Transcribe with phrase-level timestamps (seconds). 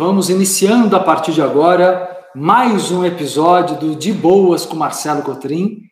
[0.00, 5.82] vamos iniciando a partir de agora mais um episódio do De Boas com Marcelo Cotrim.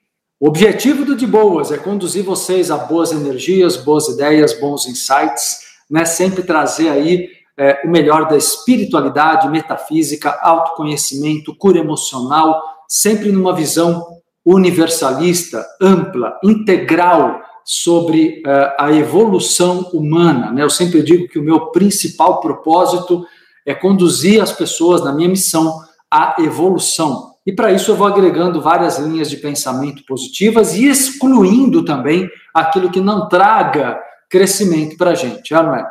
[0.41, 5.59] O objetivo do De Boas é conduzir vocês a boas energias, boas ideias, bons insights,
[5.91, 6.07] né?
[6.07, 14.07] Sempre trazer aí é, o melhor da espiritualidade, metafísica, autoconhecimento, cura emocional, sempre numa visão
[14.43, 20.51] universalista, ampla, integral sobre uh, a evolução humana.
[20.51, 20.63] Né?
[20.63, 23.27] Eu sempre digo que o meu principal propósito
[23.69, 25.81] é conduzir as pessoas na minha missão
[26.11, 27.35] à evolução.
[27.47, 32.91] E para isso eu vou agregando várias linhas de pensamento positivas e excluindo também aquilo
[32.91, 35.87] que não traga crescimento para a gente, já não é?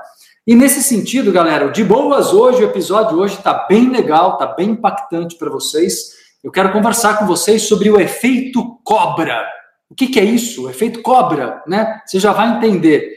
[0.45, 4.69] E nesse sentido, galera, de boas hoje, o episódio hoje está bem legal, está bem
[4.69, 6.13] impactante para vocês.
[6.43, 9.45] Eu quero conversar com vocês sobre o efeito cobra.
[9.89, 10.65] O que, que é isso?
[10.65, 12.01] O efeito cobra, né?
[12.05, 13.16] Você já vai entender.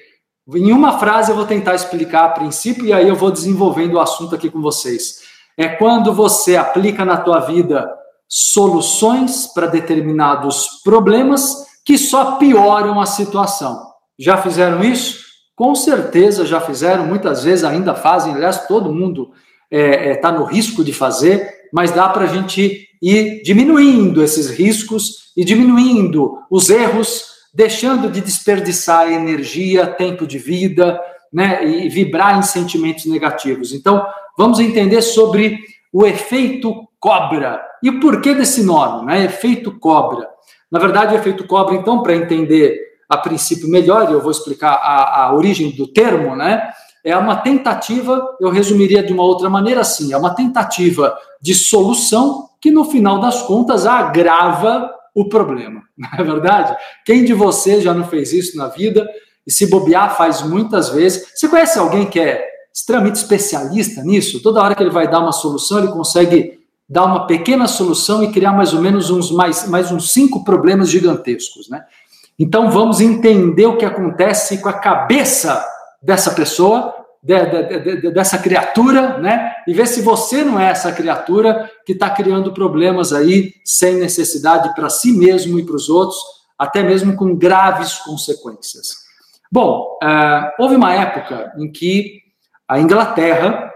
[0.55, 4.01] Em uma frase eu vou tentar explicar a princípio e aí eu vou desenvolvendo o
[4.01, 5.21] assunto aqui com vocês.
[5.57, 7.91] É quando você aplica na tua vida
[8.29, 13.91] soluções para determinados problemas que só pioram a situação.
[14.19, 15.19] Já fizeram isso?
[15.57, 19.31] Com certeza já fizeram, muitas vezes ainda fazem, aliás, todo mundo
[19.71, 24.23] está é, é, tá no risco de fazer, mas dá para a gente ir diminuindo
[24.23, 31.01] esses riscos e diminuindo os erros, deixando de desperdiçar energia, tempo de vida,
[31.33, 33.73] né, e vibrar em sentimentos negativos.
[33.73, 34.05] Então,
[34.37, 35.59] vamos entender sobre
[35.93, 37.61] o efeito cobra.
[37.83, 39.25] E o porquê desse nome, né?
[39.25, 40.29] Efeito cobra.
[40.71, 42.79] Na verdade, o efeito cobra, então, para entender
[43.09, 46.71] a princípio melhor, eu vou explicar a, a origem do termo, né?
[47.03, 52.51] É uma tentativa, eu resumiria de uma outra maneira assim, é uma tentativa de solução
[52.61, 55.83] que no final das contas agrava o problema.
[55.97, 56.77] Não é verdade?
[57.05, 59.07] Quem de vocês já não fez isso na vida
[59.47, 61.33] e se bobear faz muitas vezes?
[61.35, 64.43] Você conhece alguém que é extremamente especialista nisso?
[64.43, 68.33] Toda hora que ele vai dar uma solução, ele consegue dar uma pequena solução e
[68.33, 71.85] criar mais ou menos uns mais, mais uns cinco problemas gigantescos, né?
[72.39, 75.65] Então vamos entender o que acontece com a cabeça
[76.03, 79.53] dessa pessoa de, de, de, dessa criatura, né?
[79.67, 84.75] E ver se você não é essa criatura que está criando problemas aí sem necessidade
[84.75, 86.19] para si mesmo e para os outros,
[86.59, 88.95] até mesmo com graves consequências.
[89.53, 92.21] Bom, uh, houve uma época em que
[92.67, 93.71] a Inglaterra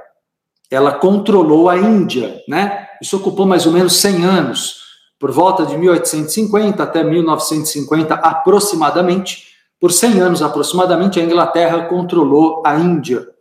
[0.71, 2.88] ela controlou a Índia, né?
[3.03, 4.84] Isso ocupou mais ou menos 100 anos,
[5.19, 9.55] por volta de 1850 até 1950 aproximadamente.
[9.81, 13.33] Por 100 anos aproximadamente, a Inglaterra controlou a Índia.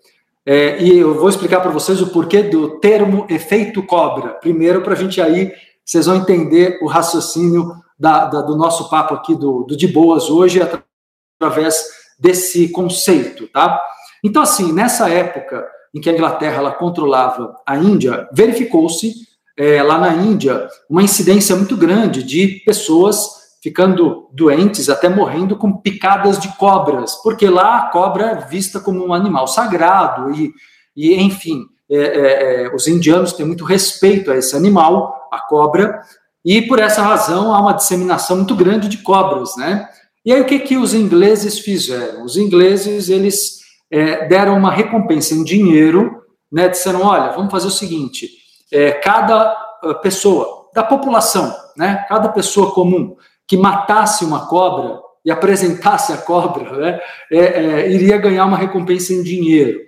[0.46, 4.30] É, e eu vou explicar para vocês o porquê do termo efeito cobra.
[4.34, 5.54] Primeiro, para a gente aí,
[5.86, 10.30] vocês vão entender o raciocínio da, da, do nosso papo aqui do, do De Boas
[10.30, 11.86] hoje, através
[12.20, 13.80] desse conceito, tá?
[14.24, 19.14] Então, assim, nessa época em que a Inglaterra ela controlava a Índia, verificou-se
[19.58, 25.78] é, lá na Índia uma incidência muito grande de pessoas ficando doentes, até morrendo com
[25.78, 30.52] picadas de cobras, porque lá a cobra é vista como um animal sagrado e,
[30.94, 36.02] e enfim, é, é, é, os indianos têm muito respeito a esse animal, a cobra,
[36.44, 39.88] e por essa razão há uma disseminação muito grande de cobras, né?
[40.26, 42.26] E aí o que que os ingleses fizeram?
[42.26, 43.60] Os ingleses eles
[43.90, 46.22] é, deram uma recompensa em dinheiro,
[46.52, 46.68] né?
[46.68, 48.30] Disseram, olha, vamos fazer o seguinte:
[48.72, 52.06] é, cada ah, pessoa da população, né?
[52.10, 53.16] Cada pessoa comum
[53.48, 57.00] que matasse uma cobra e apresentasse a cobra, né,
[57.32, 59.80] é, é, iria ganhar uma recompensa em dinheiro.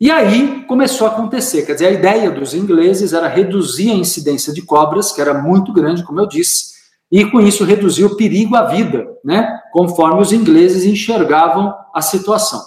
[0.00, 4.52] E aí começou a acontecer, quer dizer, a ideia dos ingleses era reduzir a incidência
[4.52, 6.72] de cobras, que era muito grande, como eu disse,
[7.10, 12.60] e com isso reduzir o perigo à vida, né, conforme os ingleses enxergavam a situação.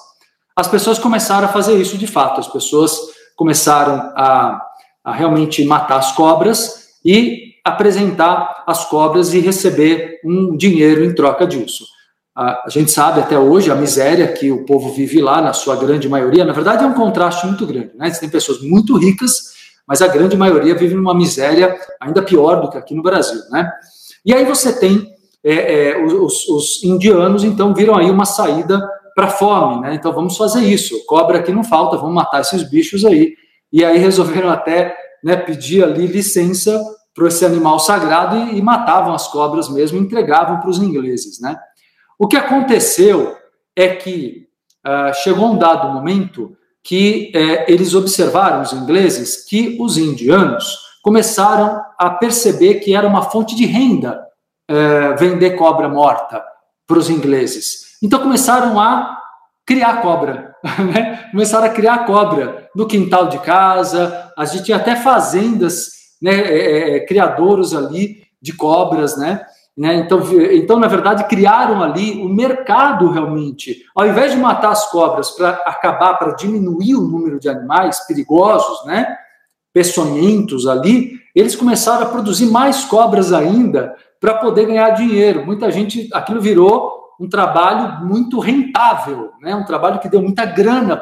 [0.56, 2.98] As pessoas começaram a fazer isso de fato, as pessoas
[3.36, 4.62] começaram a,
[5.04, 11.48] a realmente matar as cobras e apresentar as cobras e receber um dinheiro em troca
[11.48, 11.84] disso.
[12.38, 16.08] A gente sabe até hoje a miséria que o povo vive lá, na sua grande
[16.08, 17.92] maioria, na verdade é um contraste muito grande.
[17.96, 18.12] Né?
[18.12, 19.54] Tem pessoas muito ricas,
[19.88, 23.40] mas a grande maioria vive numa miséria ainda pior do que aqui no Brasil.
[23.50, 23.72] Né?
[24.24, 25.08] E aí você tem
[25.44, 28.86] é, é, os, os, indianos, então, viram aí uma saída
[29.16, 29.82] para fome.
[29.82, 29.96] Né?
[29.96, 31.06] Então vamos fazer isso.
[31.06, 33.34] Cobra aqui não falta, vamos matar esses bichos aí.
[33.72, 34.94] E aí resolveram até
[35.24, 36.80] né, pedir ali licença
[37.16, 41.58] para esse animal sagrado e, e, matavam as cobras mesmo, entregavam para os ingleses, né?
[42.20, 43.36] O que aconteceu
[43.76, 44.48] é que
[44.86, 51.82] uh, chegou um dado momento que uh, eles observaram, os ingleses, que os indianos começaram
[51.98, 54.26] a perceber que era uma fonte de renda
[54.70, 56.44] uh, vender cobra morta
[56.86, 57.98] para os ingleses.
[58.04, 59.18] Então começaram a
[59.66, 60.54] criar cobra.
[60.94, 61.30] né?
[61.32, 66.58] começaram a criar cobra no quintal de casa, a gente tinha até fazendas, né, é,
[66.58, 69.46] é, é criadouros ali de cobras, né?
[69.78, 69.96] Né?
[69.96, 70.22] Então,
[70.54, 73.84] então, na verdade, criaram ali o mercado realmente.
[73.94, 78.86] Ao invés de matar as cobras para acabar, para diminuir o número de animais perigosos,
[78.86, 79.18] né?
[79.74, 85.46] peçonhentos ali, eles começaram a produzir mais cobras ainda para poder ganhar dinheiro.
[85.46, 89.54] Muita gente, aquilo virou um trabalho muito rentável, né?
[89.54, 90.96] um trabalho que deu muita grana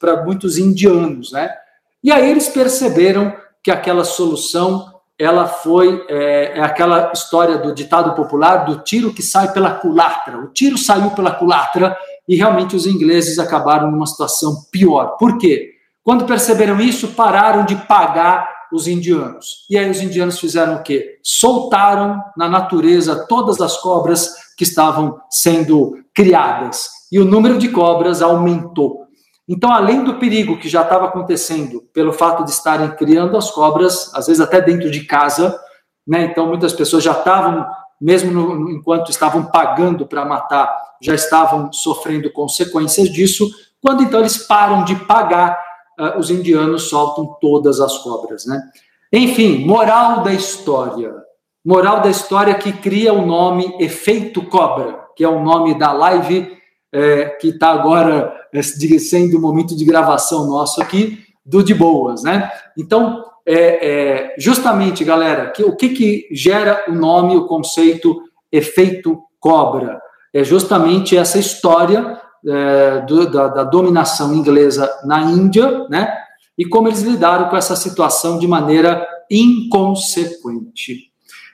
[0.00, 1.30] para muitos indianos.
[1.30, 1.48] Né?
[2.02, 8.14] E aí eles perceberam que aquela solução ela foi é, é, aquela história do ditado
[8.14, 10.38] popular do tiro que sai pela culatra.
[10.38, 11.94] O tiro saiu pela culatra
[12.26, 15.18] e realmente os ingleses acabaram numa situação pior.
[15.18, 15.72] Por quê?
[16.02, 19.66] Quando perceberam isso, pararam de pagar os indianos.
[19.68, 21.18] E aí os indianos fizeram o quê?
[21.22, 26.88] Soltaram na natureza todas as cobras que estavam sendo criadas.
[27.12, 29.06] E o número de cobras aumentou.
[29.52, 34.08] Então, além do perigo que já estava acontecendo pelo fato de estarem criando as cobras,
[34.14, 35.58] às vezes até dentro de casa,
[36.06, 36.22] né?
[36.26, 37.66] Então, muitas pessoas já estavam,
[38.00, 43.50] mesmo no, enquanto estavam pagando para matar, já estavam sofrendo consequências disso.
[43.82, 45.60] Quando então eles param de pagar,
[45.98, 48.62] uh, os indianos soltam todas as cobras, né?
[49.12, 51.12] Enfim, moral da história.
[51.64, 56.56] Moral da história que cria o nome Efeito Cobra, que é o nome da live
[56.92, 58.39] é, que está agora
[58.98, 62.50] sendo o momento de gravação nosso aqui, do de boas, né?
[62.76, 69.20] Então, é, é, justamente, galera, que, o que, que gera o nome, o conceito efeito
[69.38, 70.00] cobra?
[70.32, 76.12] É justamente essa história é, do, da, da, dominação inglesa na Índia, né?
[76.56, 81.10] E como eles lidaram com essa situação de maneira inconsequente.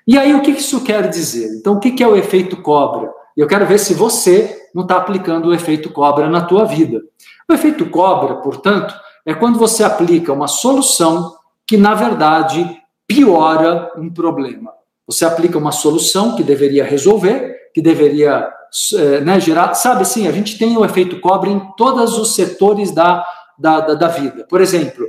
[0.07, 1.49] E aí, o que isso quer dizer?
[1.59, 3.11] Então, o que é o efeito cobra?
[3.37, 7.03] Eu quero ver se você não está aplicando o efeito cobra na tua vida.
[7.49, 8.95] O efeito cobra, portanto,
[9.27, 11.35] é quando você aplica uma solução
[11.67, 12.65] que, na verdade,
[13.07, 14.73] piora um problema.
[15.07, 18.49] Você aplica uma solução que deveria resolver, que deveria
[18.95, 19.75] é, né, gerar.
[19.75, 23.25] Sabe assim, a gente tem o efeito cobra em todos os setores da,
[23.59, 24.47] da, da, da vida.
[24.49, 25.07] Por exemplo,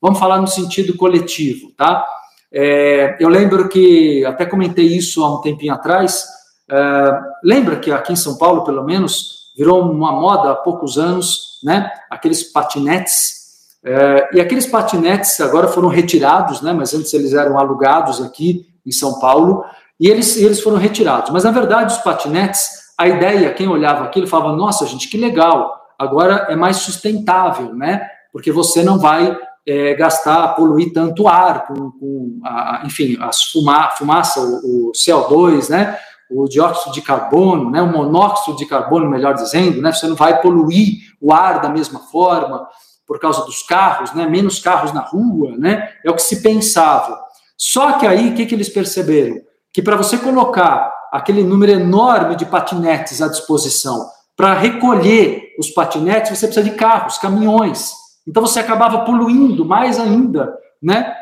[0.00, 2.06] vamos falar no sentido coletivo, tá?
[2.52, 6.26] É, eu lembro que até comentei isso há um tempinho atrás
[6.70, 11.58] é, lembra que aqui em São Paulo, pelo menos, virou uma moda há poucos anos,
[11.62, 11.90] né?
[12.08, 13.40] Aqueles patinetes.
[13.84, 16.72] É, e aqueles patinetes agora foram retirados, né?
[16.72, 19.64] Mas antes eles eram alugados aqui em São Paulo
[19.98, 21.30] e eles, eles foram retirados.
[21.30, 25.78] Mas na verdade, os patinetes, a ideia, quem olhava aquilo falava: nossa, gente, que legal,
[25.98, 28.06] agora é mais sustentável, né?
[28.32, 29.36] Porque você não vai
[29.66, 35.68] é, gastar, poluir tanto ar com, com a, enfim, as fuma, fumaça, o, o CO2,
[35.68, 35.98] né?
[36.30, 40.40] O dióxido de carbono, né, o monóxido de carbono, melhor dizendo, né, você não vai
[40.40, 42.66] poluir o ar da mesma forma
[43.06, 47.20] por causa dos carros, né, menos carros na rua, né, é o que se pensava.
[47.56, 49.36] Só que aí, o que, que eles perceberam?
[49.72, 56.38] Que para você colocar aquele número enorme de patinetes à disposição para recolher os patinetes,
[56.38, 57.92] você precisa de carros, caminhões.
[58.26, 61.14] Então você acabava poluindo mais ainda né,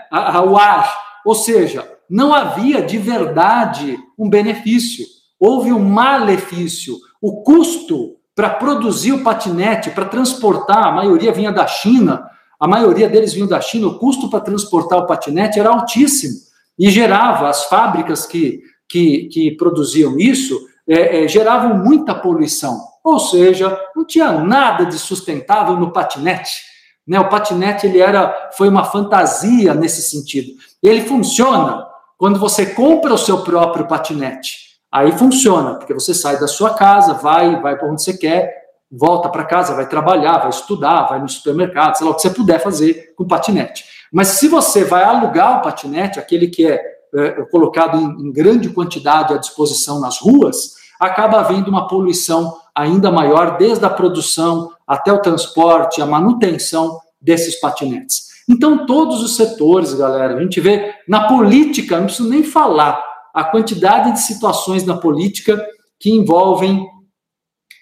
[0.46, 0.96] o ar.
[1.24, 5.06] Ou seja, não havia de verdade um benefício,
[5.38, 6.96] houve um malefício.
[7.20, 12.24] O custo para produzir o patinete, para transportar, a maioria vinha da China,
[12.58, 16.34] a maioria deles vinha da China, o custo para transportar o patinete era altíssimo
[16.78, 22.78] e gerava, as fábricas que, que, que produziam isso, é, é, geravam muita poluição.
[23.02, 26.62] Ou seja, não tinha nada de sustentável no patinete.
[27.06, 27.18] Né?
[27.18, 30.52] O patinete ele era, foi uma fantasia nesse sentido.
[30.82, 31.87] Ele funciona
[32.18, 34.68] quando você compra o seu próprio patinete.
[34.90, 38.52] Aí funciona, porque você sai da sua casa, vai, vai para onde você quer,
[38.90, 42.30] volta para casa, vai trabalhar, vai estudar, vai no supermercado, sei lá o que você
[42.30, 43.84] puder fazer com patinete.
[44.12, 46.80] Mas se você vai alugar o patinete, aquele que é,
[47.14, 53.12] é colocado em, em grande quantidade à disposição nas ruas, acaba havendo uma poluição ainda
[53.12, 58.27] maior, desde a produção até o transporte, a manutenção desses patinetes.
[58.48, 63.02] Então, todos os setores, galera, a gente vê na política, não preciso nem falar,
[63.34, 65.62] a quantidade de situações na política
[66.00, 66.86] que envolvem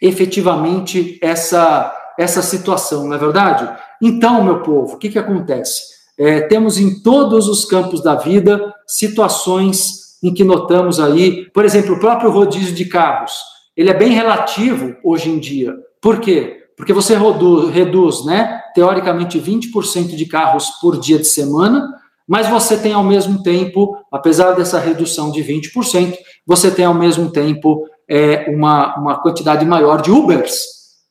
[0.02, 3.68] efetivamente essa, essa situação, não é verdade?
[4.02, 5.82] Então, meu povo, o que, que acontece?
[6.18, 11.94] É, temos em todos os campos da vida situações em que notamos aí, por exemplo,
[11.94, 13.32] o próprio rodízio de carros.
[13.76, 15.74] Ele é bem relativo hoje em dia.
[16.00, 16.64] Por quê?
[16.76, 21.88] Porque você reduz, reduz né, teoricamente 20% de carros por dia de semana,
[22.28, 26.14] mas você tem ao mesmo tempo, apesar dessa redução de 20%,
[26.46, 30.60] você tem ao mesmo tempo é, uma, uma quantidade maior de Ubers.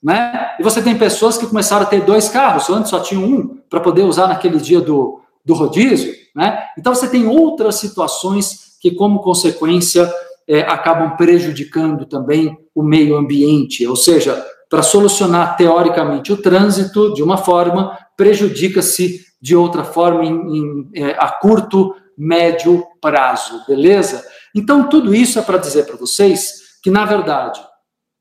[0.04, 0.52] né?
[0.60, 3.80] E você tem pessoas que começaram a ter dois carros, antes só tinham um para
[3.80, 6.66] poder usar naquele dia do, do rodízio, né?
[6.78, 10.08] Então você tem outras situações que, como consequência,
[10.48, 14.46] é, acabam prejudicando também o meio ambiente, ou seja,
[14.76, 21.12] para solucionar teoricamente o trânsito de uma forma, prejudica-se de outra forma em, em, é,
[21.12, 24.22] a curto, médio prazo, beleza?
[24.54, 26.46] Então, tudo isso é para dizer para vocês
[26.84, 27.62] que, na verdade,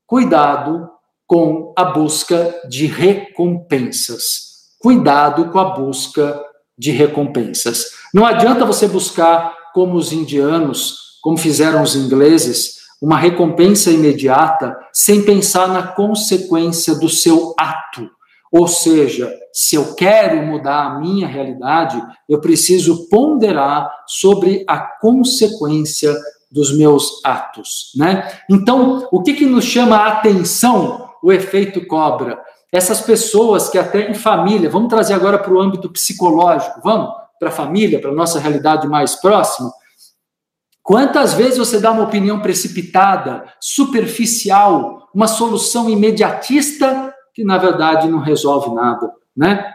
[0.07, 0.89] cuidado
[1.27, 4.75] com a busca de recompensas.
[4.79, 6.41] Cuidado com a busca
[6.77, 7.83] de recompensas.
[8.13, 15.21] Não adianta você buscar, como os indianos, como fizeram os ingleses, uma recompensa imediata sem
[15.21, 18.09] pensar na consequência do seu ato.
[18.51, 26.15] Ou seja, se eu quero mudar a minha realidade, eu preciso ponderar sobre a consequência
[26.51, 28.27] dos meus atos, né?
[28.49, 32.39] Então, o que, que nos chama a atenção o efeito cobra?
[32.71, 37.49] Essas pessoas que até em família, vamos trazer agora para o âmbito psicológico, vamos para
[37.49, 39.71] a família, para a nossa realidade mais próxima.
[40.85, 48.19] Quantas vezes você dá uma opinião precipitada, superficial, uma solução imediatista que na verdade não
[48.19, 49.73] resolve nada, né?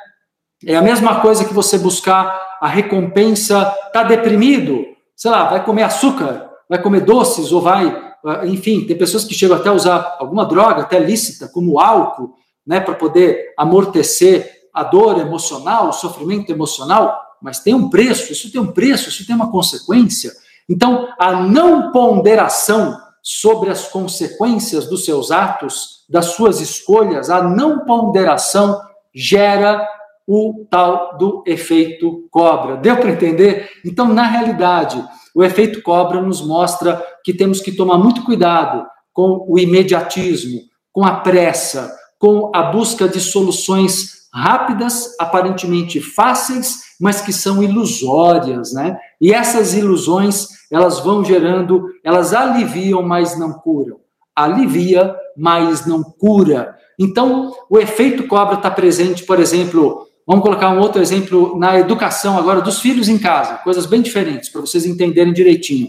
[0.65, 4.85] É a mesma coisa que você buscar a recompensa, tá deprimido,
[5.17, 7.89] sei lá, vai comer açúcar, vai comer doces ou vai,
[8.25, 12.35] ah, enfim, tem pessoas que chegam até a usar alguma droga, até lícita, como álcool,
[12.65, 18.53] né, para poder amortecer a dor emocional, o sofrimento emocional, mas tem um preço, isso
[18.53, 20.31] tem um preço, isso tem uma consequência.
[20.71, 27.85] Então, a não ponderação sobre as consequências dos seus atos, das suas escolhas, a não
[27.85, 28.81] ponderação
[29.13, 29.85] gera
[30.27, 32.77] o tal do efeito cobra.
[32.77, 33.69] Deu para entender?
[33.85, 39.45] Então, na realidade, o efeito cobra nos mostra que temos que tomar muito cuidado com
[39.49, 40.61] o imediatismo,
[40.93, 48.73] com a pressa, com a busca de soluções rápidas, aparentemente fáceis, mas que são ilusórias,
[48.73, 48.97] né?
[49.21, 53.99] E essas ilusões, elas vão gerando, elas aliviam, mas não curam.
[54.35, 56.77] Alivia, mas não cura.
[56.99, 62.39] Então, o efeito cobra está presente, por exemplo, Vamos colocar um outro exemplo na educação
[62.39, 65.89] agora dos filhos em casa, coisas bem diferentes para vocês entenderem direitinho.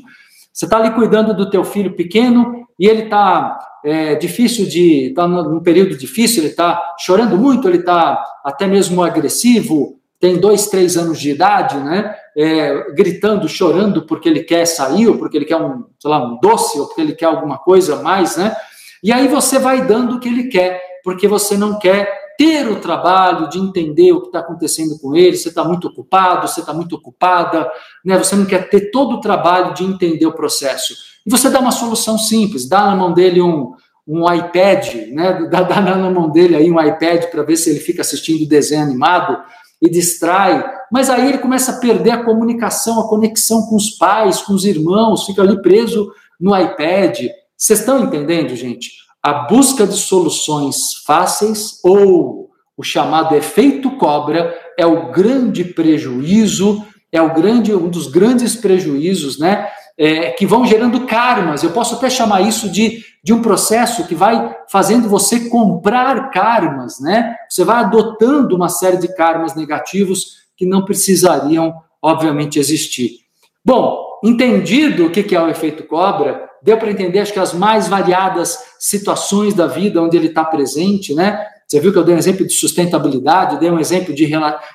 [0.52, 5.28] Você está ali cuidando do teu filho pequeno e ele está é, difícil de, está
[5.28, 10.98] num período difícil, ele está chorando muito, ele está até mesmo agressivo, tem dois, três
[10.98, 12.16] anos de idade, né?
[12.38, 16.40] É, gritando, chorando porque ele quer sair, ou porque ele quer um, sei lá, um
[16.40, 18.56] doce, ou porque ele quer alguma coisa mais, né?
[19.04, 22.80] E aí você vai dando o que ele quer, porque você não quer ter o
[22.80, 26.74] trabalho de entender o que está acontecendo com ele, você está muito ocupado, você está
[26.74, 27.70] muito ocupada,
[28.04, 28.18] né?
[28.18, 30.96] você não quer ter todo o trabalho de entender o processo.
[31.24, 33.74] E você dá uma solução simples, dá na mão dele um,
[34.08, 35.48] um iPad, né?
[35.52, 38.82] dá, dá na mão dele aí um iPad para ver se ele fica assistindo desenho
[38.82, 39.40] animado
[39.82, 44.42] e distrai, mas aí ele começa a perder a comunicação, a conexão com os pais,
[44.42, 47.18] com os irmãos, fica ali preso no iPad.
[47.58, 49.02] Vocês estão entendendo, gente?
[49.24, 57.22] a busca de soluções fáceis ou o chamado efeito cobra é o grande prejuízo, é
[57.22, 59.68] o grande um dos grandes prejuízos, né?
[59.98, 61.64] É, que vão gerando karmas.
[61.64, 67.00] Eu posso até chamar isso de, de um processo que vai fazendo você comprar karmas,
[67.00, 67.36] né?
[67.50, 73.20] Você vai adotando uma série de karmas negativos que não precisariam, obviamente, existir.
[73.64, 77.88] Bom, entendido o que é o efeito cobra, deu para entender, acho que as mais
[77.88, 81.46] variadas situações da vida onde ele está presente, né?
[81.68, 84.30] Você viu que eu dei um exemplo de sustentabilidade, dei um exemplo de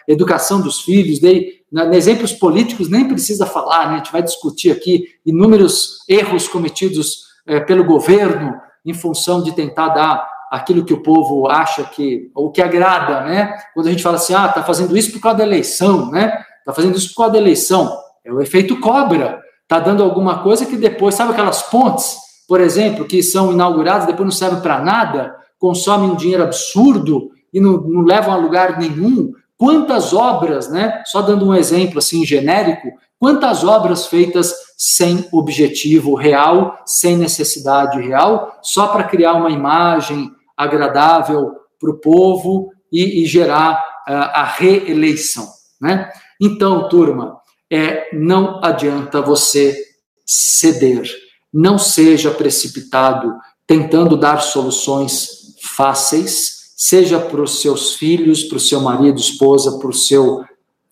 [0.08, 1.55] educação dos filhos, dei
[1.92, 3.94] exemplos políticos, nem precisa falar, né?
[3.94, 8.54] A gente vai discutir aqui inúmeros erros cometidos é, pelo governo
[8.84, 13.56] em função de tentar dar aquilo que o povo acha que, ou que agrada, né?
[13.74, 16.32] Quando a gente fala assim, ah, tá fazendo isso por causa da eleição, né?
[16.64, 17.96] Tá fazendo isso por causa da eleição.
[18.24, 22.16] É o efeito cobra está dando alguma coisa que depois, sabe aquelas pontes,
[22.48, 27.60] por exemplo, que são inauguradas, depois não servem para nada, consomem um dinheiro absurdo e
[27.60, 29.32] não, não levam a lugar nenhum.
[29.58, 31.02] Quantas obras, né?
[31.06, 38.58] Só dando um exemplo assim genérico, quantas obras feitas sem objetivo real, sem necessidade real,
[38.62, 43.74] só para criar uma imagem agradável para o povo e, e gerar
[44.08, 45.48] uh, a reeleição,
[45.80, 46.10] né?
[46.40, 49.76] Então, turma, é não adianta você
[50.24, 51.08] ceder.
[51.52, 53.32] Não seja precipitado
[53.66, 59.88] tentando dar soluções fáceis, seja para os seus filhos, para o seu marido, esposa, para
[59.88, 60.44] o seu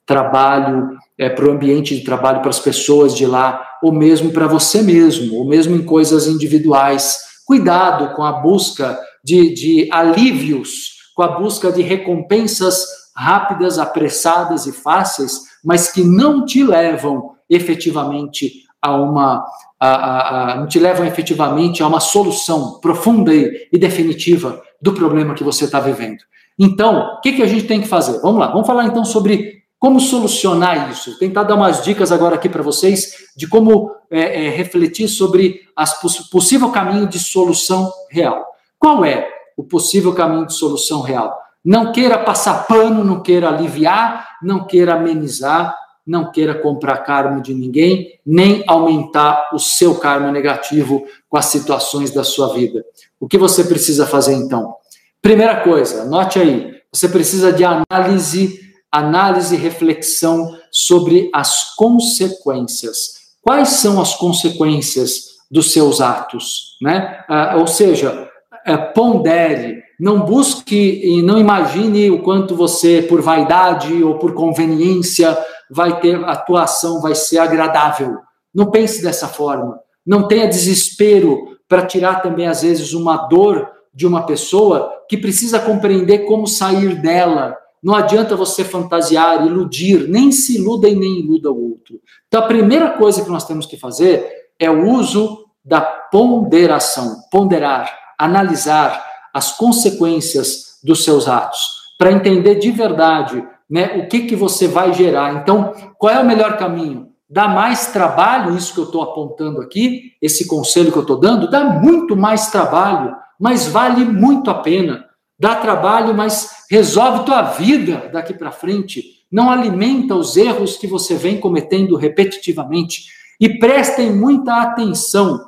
[0.07, 4.47] trabalho, é, para o ambiente de trabalho, para as pessoas de lá, ou mesmo para
[4.47, 7.19] você mesmo, ou mesmo em coisas individuais.
[7.45, 14.73] Cuidado com a busca de, de alívios, com a busca de recompensas rápidas, apressadas e
[14.73, 19.47] fáceis, mas que não te levam efetivamente a uma
[19.81, 25.33] a, a, não te levam efetivamente a uma solução profunda e, e definitiva do problema
[25.35, 26.19] que você está vivendo.
[26.59, 28.21] Então, o que, que a gente tem que fazer?
[28.21, 31.19] Vamos lá, vamos falar então sobre como solucionar isso.
[31.19, 36.31] Tentar dar umas dicas agora aqui para vocês de como é, é, refletir sobre o
[36.31, 38.45] possível caminho de solução real.
[38.79, 39.27] Qual é
[39.57, 41.39] o possível caminho de solução real?
[41.65, 45.75] Não queira passar pano, não queira aliviar, não queira amenizar,
[46.07, 52.11] não queira comprar karma de ninguém, nem aumentar o seu karma negativo com as situações
[52.11, 52.85] da sua vida.
[53.19, 54.75] O que você precisa fazer então?
[55.23, 58.61] Primeira coisa, anote aí, você precisa de análise,
[58.93, 63.15] análise e reflexão sobre as consequências.
[63.41, 67.25] Quais são as consequências dos seus atos, né?
[67.29, 68.29] Ah, ou seja,
[68.67, 75.37] é, pondere, não busque e não imagine o quanto você, por vaidade ou por conveniência,
[75.75, 78.19] vai ter a tua ação vai ser agradável.
[78.55, 79.81] Não pense dessa forma.
[80.07, 85.59] Não tenha desespero para tirar também às vezes uma dor de uma pessoa que precisa
[85.59, 87.57] compreender como sair dela.
[87.83, 92.01] Não adianta você fantasiar, iludir, nem se iluda e nem iluda o outro.
[92.29, 94.25] Então a primeira coisa que nós temos que fazer
[94.61, 101.61] é o uso da ponderação, ponderar, analisar as consequências dos seus atos,
[101.99, 105.35] para entender de verdade né, o que, que você vai gerar.
[105.35, 107.09] Então, qual é o melhor caminho?
[107.29, 111.51] Dá mais trabalho, isso que eu estou apontando aqui, esse conselho que eu estou dando,
[111.51, 115.05] dá muito mais trabalho, mas vale muito a pena.
[115.37, 119.03] Dá trabalho, mas resolve tua vida daqui para frente.
[119.29, 123.07] Não alimenta os erros que você vem cometendo repetitivamente.
[123.41, 125.41] E prestem muita atenção,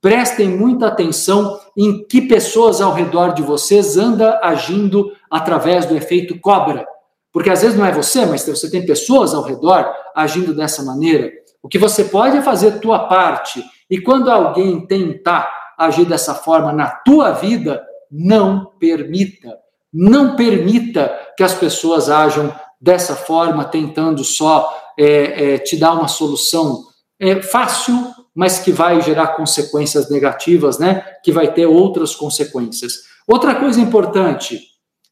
[0.00, 6.40] prestem muita atenção em que pessoas ao redor de vocês anda agindo através do efeito
[6.40, 6.86] cobra.
[7.34, 11.32] Porque às vezes não é você, mas você tem pessoas ao redor agindo dessa maneira.
[11.60, 13.60] O que você pode é fazer tua parte.
[13.90, 19.58] E quando alguém tentar agir dessa forma na tua vida, não permita.
[19.92, 26.06] Não permita que as pessoas ajam dessa forma, tentando só é, é, te dar uma
[26.06, 26.84] solução
[27.18, 27.96] é, fácil,
[28.32, 31.04] mas que vai gerar consequências negativas, né?
[31.24, 32.92] Que vai ter outras consequências.
[33.26, 34.60] Outra coisa importante: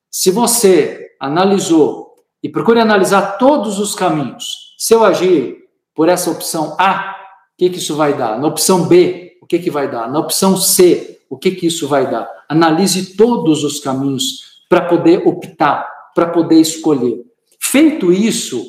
[0.08, 2.01] se você analisou
[2.42, 4.74] e procure analisar todos os caminhos.
[4.76, 5.58] Se eu agir
[5.94, 7.16] por essa opção A,
[7.54, 8.38] o que, que isso vai dar?
[8.38, 10.10] Na opção B, o que, que vai dar?
[10.10, 12.28] Na opção C, o que, que isso vai dar?
[12.48, 17.22] Analise todos os caminhos para poder optar, para poder escolher.
[17.60, 18.64] Feito isso,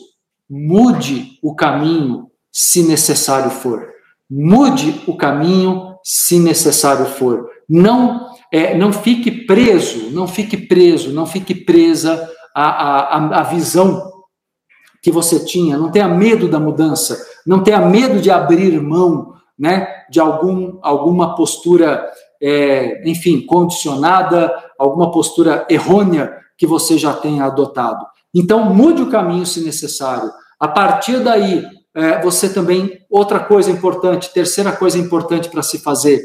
[0.49, 3.89] mude o caminho se necessário for.
[4.29, 7.49] Mude o caminho se necessário for.
[7.67, 14.11] Não, é, não fique preso, não fique preso, não fique presa a, a, a visão
[15.01, 19.87] que você tinha, não tenha medo da mudança, não tenha medo de abrir mão né,
[20.09, 22.09] de algum, alguma postura,
[22.41, 28.05] é, enfim, condicionada, alguma postura errônea que você já tenha adotado.
[28.33, 30.31] Então, mude o caminho se necessário.
[30.59, 31.63] A partir daí,
[31.93, 36.21] é, você também, outra coisa importante, terceira coisa importante para se fazer,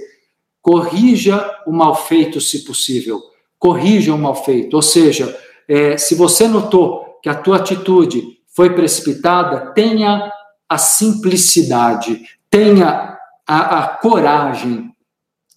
[0.62, 3.20] corrija o mal feito se possível.
[3.58, 5.36] Corrija o mal feito, ou seja,
[5.68, 10.32] é, se você notou que a tua atitude foi precipitada, tenha
[10.68, 14.90] a simplicidade, tenha a, a coragem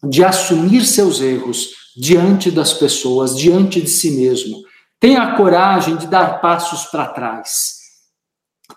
[0.03, 4.57] de assumir seus erros diante das pessoas, diante de si mesmo.
[4.99, 7.79] Tenha a coragem de dar passos para trás.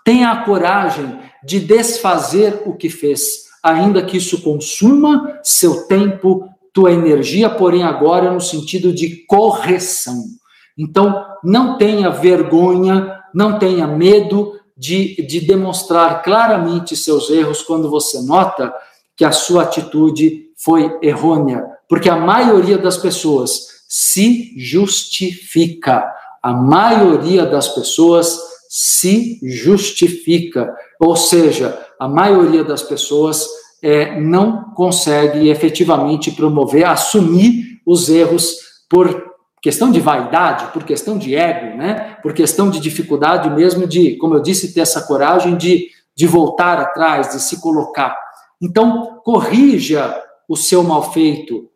[0.03, 6.91] Tenha a coragem de desfazer o que fez, ainda que isso consuma seu tempo, tua
[6.91, 10.34] energia, porém agora no sentido de correção.
[10.77, 18.21] Então, não tenha vergonha, não tenha medo de, de demonstrar claramente seus erros quando você
[18.21, 18.73] nota
[19.15, 26.05] que a sua atitude foi errônea, porque a maioria das pessoas se justifica.
[26.43, 28.37] A maioria das pessoas
[28.69, 33.47] se justifica, ou seja, a maioria das pessoas
[33.81, 38.57] é, não consegue efetivamente promover, assumir os erros
[38.89, 39.34] por
[39.65, 42.19] questão de vaidade, por questão de ego, né?
[42.21, 46.79] por questão de dificuldade mesmo de, como eu disse, ter essa coragem de, de voltar
[46.79, 48.15] atrás, de se colocar.
[48.61, 50.15] Então, corrija
[50.47, 51.67] o seu mal feito.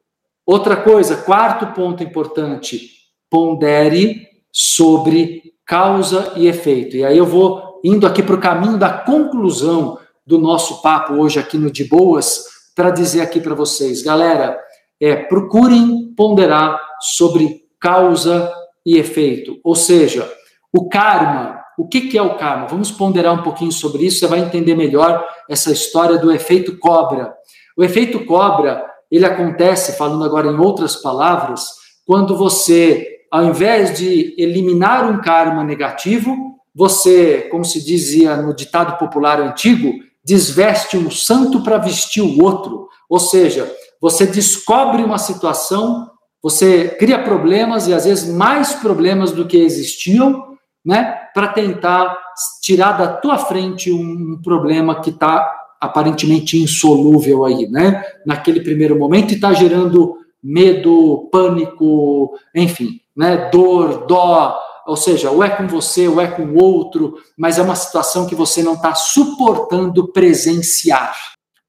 [0.45, 2.91] Outra coisa, quarto ponto importante,
[3.27, 4.21] pondere
[4.53, 6.95] sobre causa e efeito.
[6.95, 9.97] E aí eu vou indo aqui para o caminho da conclusão
[10.27, 12.43] do nosso papo hoje aqui no De Boas,
[12.75, 14.59] para dizer aqui para vocês, galera,
[15.01, 18.51] é procurem ponderar sobre causa
[18.85, 19.59] e efeito.
[19.63, 20.31] Ou seja,
[20.73, 21.59] o karma.
[21.77, 22.67] O que, é o karma?
[22.67, 27.33] Vamos ponderar um pouquinho sobre isso, você vai entender melhor essa história do efeito cobra.
[27.77, 31.69] O efeito cobra, ele acontece, falando agora em outras palavras,
[32.05, 36.35] quando você, ao invés de eliminar um karma negativo,
[36.75, 42.89] você, como se dizia no ditado popular antigo, desveste um santo para vestir o outro.
[43.09, 46.08] Ou seja, você descobre uma situação,
[46.41, 52.17] você cria problemas e às vezes mais problemas do que existiam, né, para tentar
[52.61, 59.31] tirar da tua frente um problema que está aparentemente insolúvel aí, né, naquele primeiro momento
[59.31, 66.07] e está gerando medo, pânico, enfim, né, dor, dó, ou seja, ou é com você,
[66.07, 71.15] ou é com o outro, mas é uma situação que você não está suportando presenciar.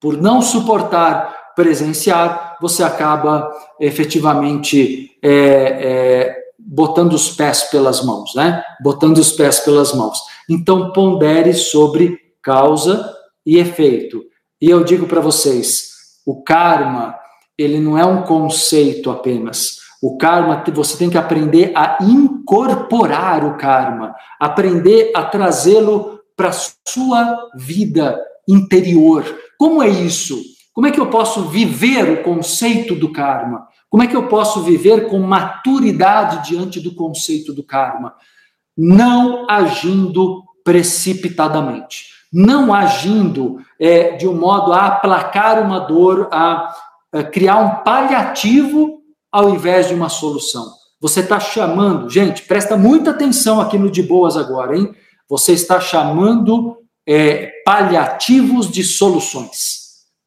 [0.00, 8.62] Por não suportar presenciar, você acaba efetivamente é, é, botando os pés pelas mãos, né?
[8.83, 10.18] Botando os pés pelas mãos.
[10.49, 14.23] Então, pondere sobre causa e efeito.
[14.61, 15.90] E eu digo para vocês,
[16.27, 17.16] o karma,
[17.57, 19.79] ele não é um conceito apenas.
[20.03, 27.51] O karma, você tem que aprender a incorporar o karma, aprender a trazê-lo para sua
[27.55, 28.18] vida
[28.49, 29.25] interior.
[29.59, 30.40] Como é isso?
[30.72, 33.66] Como é que eu posso viver o conceito do karma?
[33.88, 38.14] Como é que eu posso viver com maturidade diante do conceito do karma?
[38.76, 46.72] Não agindo precipitadamente, não agindo é, de um modo a aplacar uma dor, a,
[47.12, 49.00] a criar um paliativo
[49.33, 50.80] ao invés de uma solução.
[51.00, 54.94] Você está chamando, gente, presta muita atenção aqui no de boas agora, hein?
[55.28, 59.80] Você está chamando é, paliativos de soluções.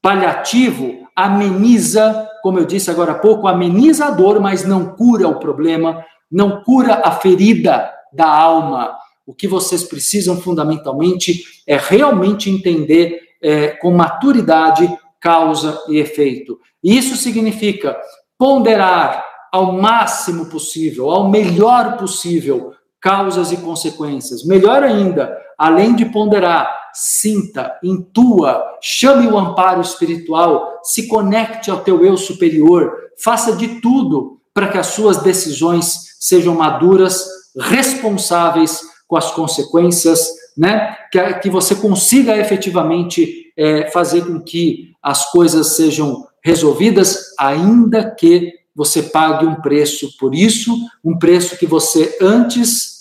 [0.04, 5.40] Paliativo ameniza, como eu disse agora há pouco, ameniza a dor, mas não cura o
[5.40, 8.98] problema, não cura a ferida da alma.
[9.26, 16.60] O que vocês precisam fundamentalmente é realmente entender é, com maturidade causa e efeito.
[16.84, 17.98] Isso significa
[18.38, 24.44] ponderar ao máximo possível, ao melhor possível, causas e consequências.
[24.44, 32.06] Melhor ainda, além de ponderar, sinta, intua, chame o amparo espiritual, se conecte ao teu
[32.06, 37.26] eu superior, faça de tudo para que as suas decisões sejam maduras,
[37.60, 40.28] responsáveis com as consequências,
[40.58, 40.96] né?
[41.12, 48.54] Que, que você consiga efetivamente é, fazer com que as coisas sejam resolvidas, ainda que
[48.76, 52.94] você pague um preço por isso, um preço que você antes,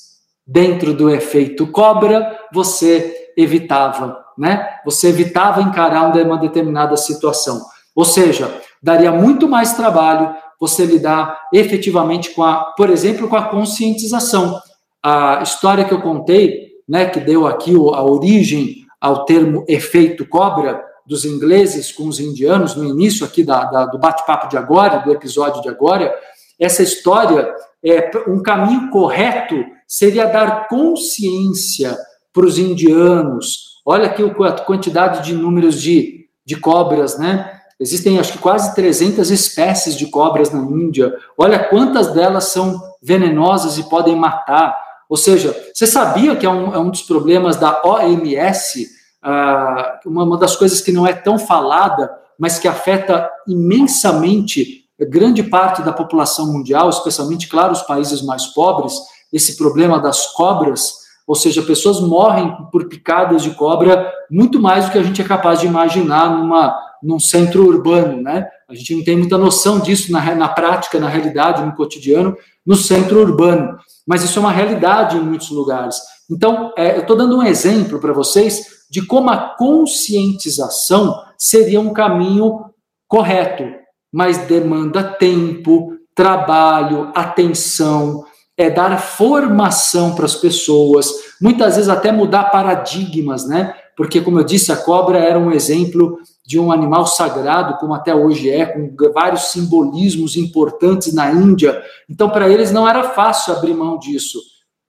[0.47, 4.69] dentro do efeito cobra, você evitava, né?
[4.85, 7.61] Você evitava encarar uma determinada situação.
[7.95, 13.49] Ou seja, daria muito mais trabalho você lidar efetivamente com a, por exemplo, com a
[13.49, 14.61] conscientização.
[15.03, 20.83] A história que eu contei, né, que deu aqui a origem ao termo efeito cobra,
[21.05, 25.11] dos ingleses com os indianos, no início aqui da, da do bate-papo de agora, do
[25.11, 26.15] episódio de agora,
[26.59, 27.53] essa história,
[27.85, 31.99] é um caminho correto seria dar consciência
[32.33, 33.81] para os indianos.
[33.85, 37.61] Olha aqui a quantidade de números de, de cobras, né?
[37.81, 41.13] Existem, acho que quase 300 espécies de cobras na Índia.
[41.37, 44.77] Olha quantas delas são venenosas e podem matar.
[45.09, 48.89] Ou seja, você sabia que é um, é um dos problemas da OMS,
[49.21, 55.43] ah, uma, uma das coisas que não é tão falada, mas que afeta imensamente grande
[55.43, 58.95] parte da população mundial, especialmente, claro, os países mais pobres,
[59.33, 60.95] esse problema das cobras,
[61.27, 65.25] ou seja, pessoas morrem por picadas de cobra muito mais do que a gente é
[65.25, 68.49] capaz de imaginar numa, num centro urbano, né?
[68.69, 72.75] A gente não tem muita noção disso na, na prática, na realidade, no cotidiano, no
[72.75, 73.77] centro urbano.
[74.07, 75.97] Mas isso é uma realidade em muitos lugares.
[76.31, 81.93] Então, é, eu estou dando um exemplo para vocês de como a conscientização seria um
[81.93, 82.65] caminho
[83.07, 83.65] correto,
[84.11, 88.25] mas demanda tempo, trabalho, atenção,
[88.57, 91.11] é dar formação para as pessoas,
[91.41, 93.75] muitas vezes até mudar paradigmas, né?
[93.97, 98.15] Porque, como eu disse, a cobra era um exemplo de um animal sagrado, como até
[98.15, 101.83] hoje é, com vários simbolismos importantes na Índia.
[102.09, 104.39] Então, para eles não era fácil abrir mão disso.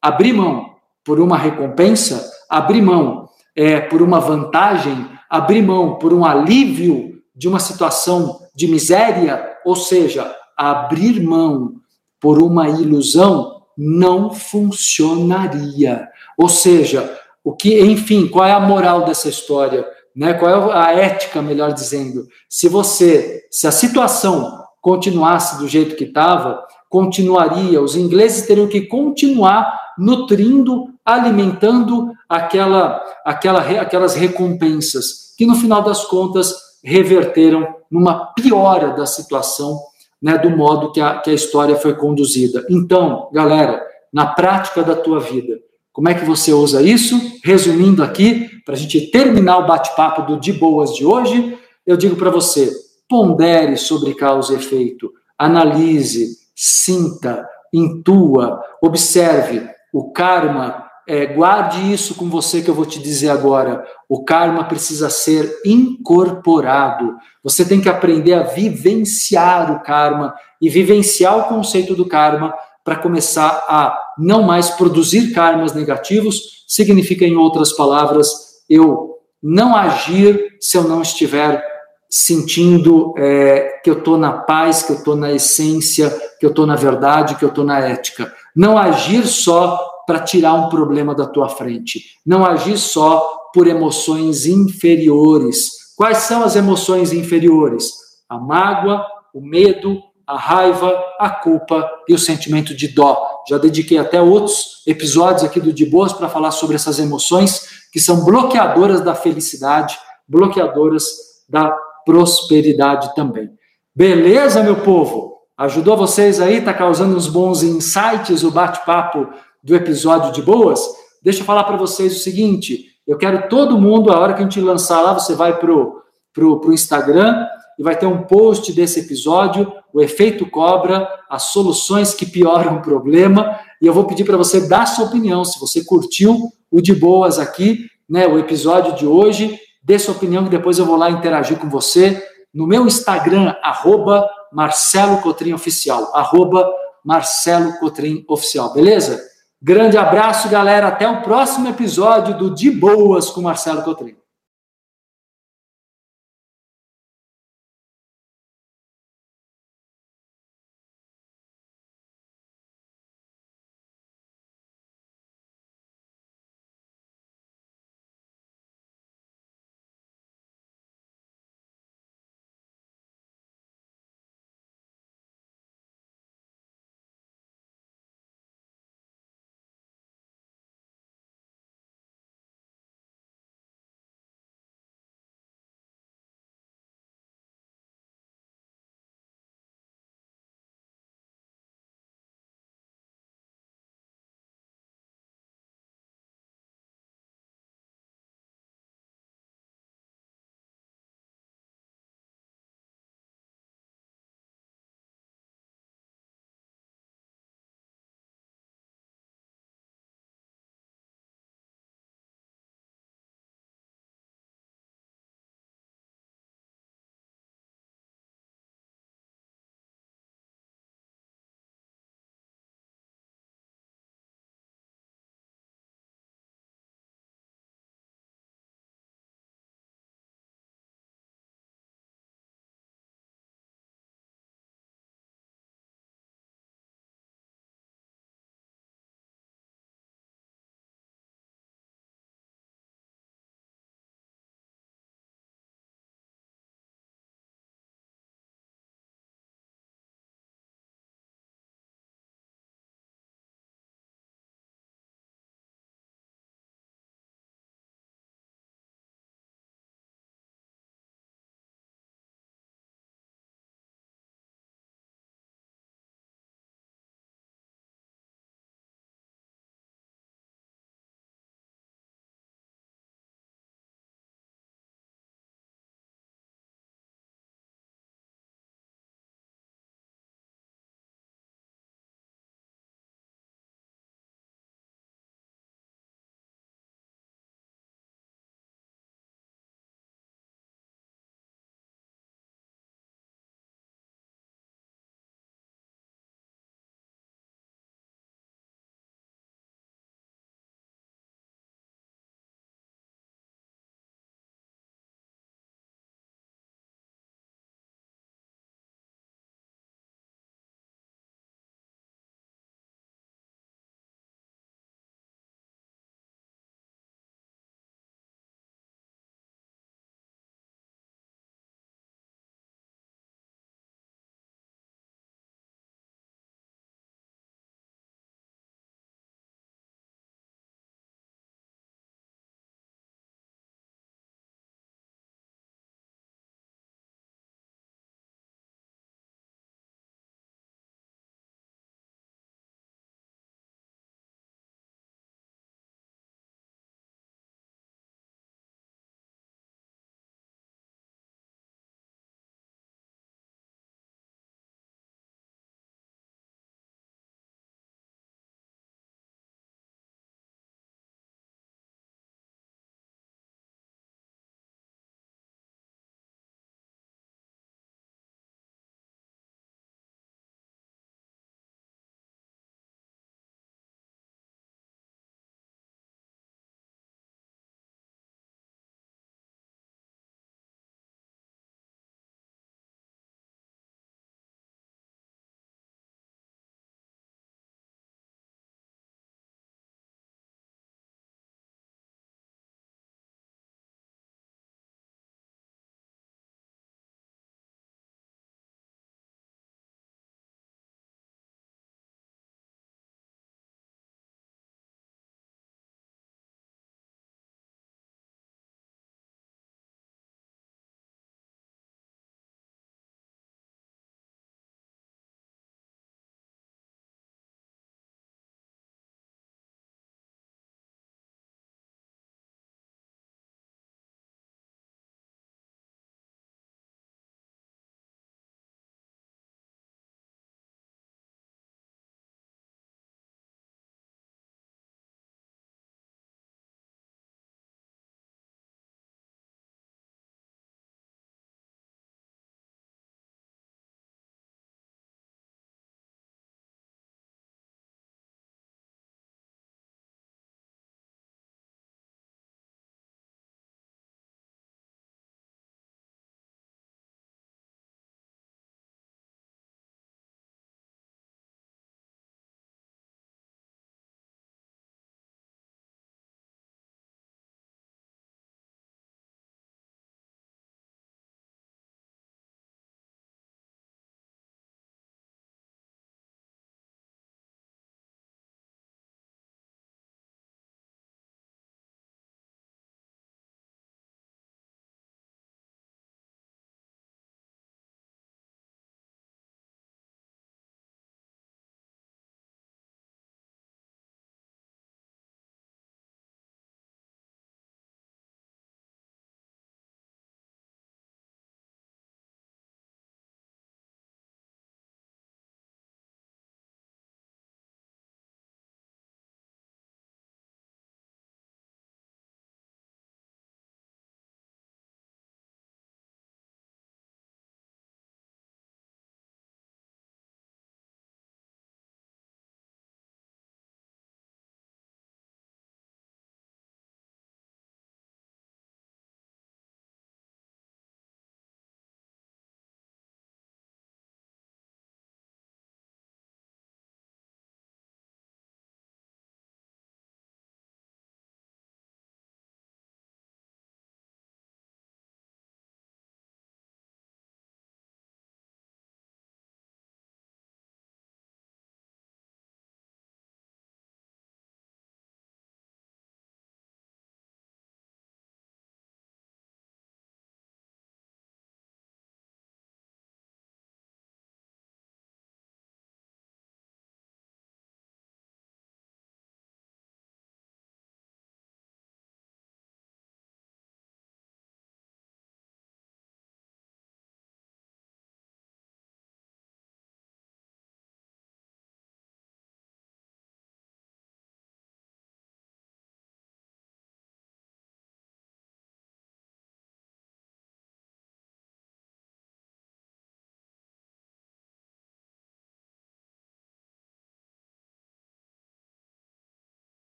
[0.00, 6.24] Abrir mão por uma recompensa, abrir mão é, por uma vantagem, abrir mão por um
[6.24, 11.80] alívio de uma situação de miséria, ou seja, abrir mão
[12.20, 16.06] por uma ilusão não funcionaria.
[16.36, 19.86] Ou seja, o que, enfim, qual é a moral dessa história?
[20.14, 20.34] Né?
[20.34, 22.26] Qual é a ética, melhor dizendo?
[22.48, 28.82] Se você, se a situação continuasse do jeito que estava, continuaria, os ingleses teriam que
[28.82, 38.92] continuar nutrindo, alimentando aquela, aquela, aquelas recompensas, que no final das contas reverteram numa piora
[38.92, 39.78] da situação,
[40.20, 42.66] né, do modo que a, que a história foi conduzida.
[42.68, 45.58] Então, galera, na prática da tua vida,
[45.92, 47.18] como é que você usa isso?
[47.44, 52.16] Resumindo aqui, para a gente terminar o bate-papo do De Boas de hoje, eu digo
[52.16, 52.70] para você:
[53.08, 59.68] pondere sobre causa e efeito, analise, sinta, intua, observe.
[59.92, 63.84] O karma, é, guarde isso com você que eu vou te dizer agora.
[64.08, 67.16] O karma precisa ser incorporado.
[67.42, 72.96] Você tem que aprender a vivenciar o karma e vivenciar o conceito do karma para
[72.96, 76.64] começar a não mais produzir karmas negativos.
[76.66, 78.32] Significa, em outras palavras,
[78.68, 81.64] eu não agir se eu não estiver
[82.08, 86.66] sentindo é, que eu estou na paz, que eu estou na essência, que eu estou
[86.66, 88.32] na verdade, que eu estou na ética.
[88.54, 92.02] Não agir só para tirar um problema da tua frente.
[92.26, 95.94] Não agir só por emoções inferiores.
[95.96, 97.92] Quais são as emoções inferiores?
[98.28, 103.24] A mágoa, o medo, a raiva, a culpa e o sentimento de dó.
[103.48, 108.00] Já dediquei até outros episódios aqui do De Boas para falar sobre essas emoções que
[108.00, 109.96] são bloqueadoras da felicidade,
[110.26, 111.04] bloqueadoras
[111.48, 111.70] da
[112.04, 113.48] prosperidade também.
[113.94, 115.36] Beleza, meu povo?
[115.56, 116.60] Ajudou vocês aí?
[116.60, 119.28] Tá causando uns bons insights o bate-papo
[119.62, 120.80] do episódio de boas?
[121.22, 124.42] Deixa eu falar para vocês o seguinte: eu quero todo mundo, a hora que a
[124.42, 127.46] gente lançar lá, você vai pro, pro, pro Instagram
[127.78, 132.82] e vai ter um post desse episódio, o efeito cobra, as soluções que pioram o
[132.82, 136.94] problema, e eu vou pedir para você dar sua opinião, se você curtiu o de
[136.94, 141.10] boas aqui, né, o episódio de hoje, dê sua opinião que depois eu vou lá
[141.10, 146.70] interagir com você no meu Instagram, arroba Marcelo Cotrim Oficial, arroba
[147.04, 149.29] Marcelo Cotrim Oficial, beleza?
[149.62, 150.88] Grande abraço, galera.
[150.88, 154.19] Até o próximo episódio do De Boas com Marcelo Cotrim.